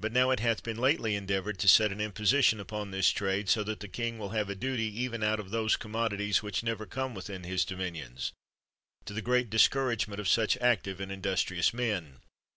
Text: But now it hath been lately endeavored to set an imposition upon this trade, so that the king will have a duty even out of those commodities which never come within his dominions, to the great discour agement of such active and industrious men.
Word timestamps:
But 0.00 0.10
now 0.10 0.32
it 0.32 0.40
hath 0.40 0.64
been 0.64 0.78
lately 0.78 1.14
endeavored 1.14 1.58
to 1.60 1.68
set 1.68 1.92
an 1.92 2.00
imposition 2.00 2.58
upon 2.58 2.90
this 2.90 3.10
trade, 3.10 3.48
so 3.48 3.62
that 3.62 3.78
the 3.78 3.86
king 3.86 4.18
will 4.18 4.30
have 4.30 4.50
a 4.50 4.56
duty 4.56 4.86
even 5.00 5.22
out 5.22 5.38
of 5.38 5.50
those 5.52 5.76
commodities 5.76 6.42
which 6.42 6.64
never 6.64 6.86
come 6.86 7.14
within 7.14 7.44
his 7.44 7.64
dominions, 7.64 8.32
to 9.04 9.12
the 9.14 9.22
great 9.22 9.48
discour 9.48 9.92
agement 9.94 10.18
of 10.18 10.26
such 10.26 10.56
active 10.56 10.98
and 10.98 11.12
industrious 11.12 11.72
men. 11.72 12.18